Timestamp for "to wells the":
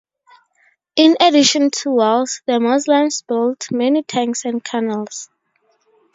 1.69-2.59